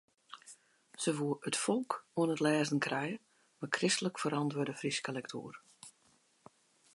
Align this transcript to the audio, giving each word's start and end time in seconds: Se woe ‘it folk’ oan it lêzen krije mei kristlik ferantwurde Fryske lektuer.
Se 1.01 1.11
woe 1.17 1.35
‘it 1.49 1.59
folk’ 1.63 1.91
oan 2.19 2.33
it 2.33 2.43
lêzen 2.45 2.83
krije 2.85 3.17
mei 3.59 3.73
kristlik 3.77 4.17
ferantwurde 4.21 4.75
Fryske 4.81 5.11
lektuer. 5.17 5.55